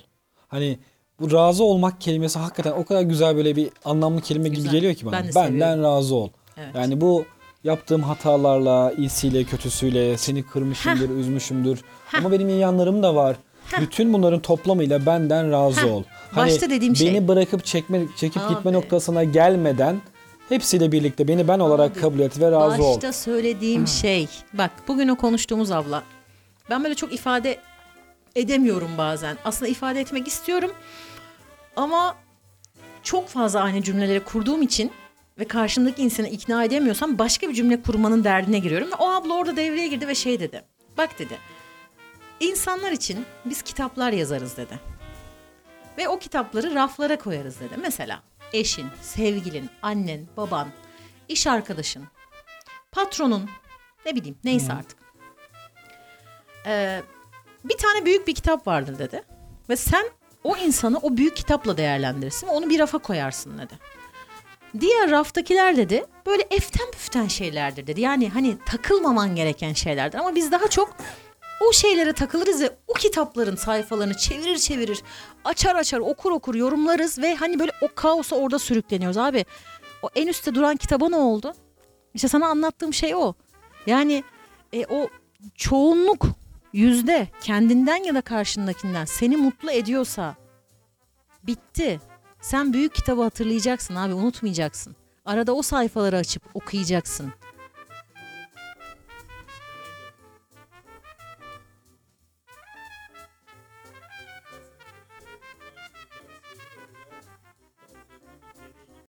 [0.47, 0.79] Hani
[1.19, 4.71] bu razı olmak kelimesi hakikaten o kadar güzel böyle bir anlamlı kelime gibi Güzel.
[4.71, 5.13] geliyor ki bana.
[5.13, 5.83] Ben de benden seviyorum.
[5.83, 6.29] razı ol.
[6.57, 6.75] Evet.
[6.75, 7.25] Yani bu
[7.63, 11.81] yaptığım hatalarla, iyisiyle, kötüsüyle seni kırmışımdır, üzmüşümdür.
[12.17, 13.35] Ama benim iyi yanlarım da var.
[13.81, 16.03] Bütün bunların toplamıyla benden razı ol.
[16.31, 17.27] Hani Başta dediğim beni şey.
[17.27, 18.77] bırakıp çekme çekip gitme Abi.
[18.77, 20.01] noktasına gelmeden
[20.49, 22.95] hepsiyle birlikte beni ben olarak Abi, kabul et ve razı ol.
[22.95, 24.27] Başta söylediğim şey.
[24.53, 26.03] Bak bugün o konuştuğumuz abla.
[26.69, 27.57] Ben böyle çok ifade
[28.35, 29.37] edemiyorum bazen.
[29.45, 30.71] Aslında ifade etmek istiyorum.
[31.75, 32.15] Ama
[33.03, 34.91] çok fazla aynı cümleleri kurduğum için
[35.39, 38.91] ve karşımdaki insanı ikna edemiyorsam başka bir cümle kurmanın derdine giriyorum.
[38.91, 40.63] Ve o abla orada devreye girdi ve şey dedi.
[40.97, 41.37] Bak dedi.
[42.39, 44.79] İnsanlar için biz kitaplar yazarız dedi.
[45.97, 47.73] Ve o kitapları raflara koyarız dedi.
[47.81, 50.67] Mesela eşin, sevgilin, annen, baban,
[51.27, 52.03] iş arkadaşın,
[52.91, 53.49] patronun,
[54.05, 54.97] ne bileyim neyse artık.
[56.65, 57.01] Ee,
[57.63, 59.23] bir tane büyük bir kitap vardır dedi.
[59.69, 60.05] Ve sen
[60.43, 63.73] o insanı o büyük kitapla değerlendirirsin ve onu bir rafa koyarsın dedi.
[64.79, 68.01] Diğer raftakiler dedi böyle eften püften şeylerdir dedi.
[68.01, 70.95] Yani hani takılmaman gereken şeylerdir ama biz daha çok
[71.69, 75.03] o şeylere takılırız ve o kitapların sayfalarını çevirir çevirir,
[75.45, 79.45] açar açar, okur okur yorumlarız ve hani böyle o kaosa orada sürükleniyoruz abi.
[80.01, 81.53] O en üstte duran kitaba ne oldu?
[82.13, 83.33] İşte sana anlattığım şey o.
[83.85, 84.23] Yani
[84.73, 85.07] e, o
[85.55, 86.25] çoğunluk
[86.73, 90.35] yüzde kendinden ya da karşındakinden seni mutlu ediyorsa
[91.43, 91.99] bitti.
[92.41, 94.95] Sen büyük kitabı hatırlayacaksın abi unutmayacaksın.
[95.25, 97.33] Arada o sayfaları açıp okuyacaksın.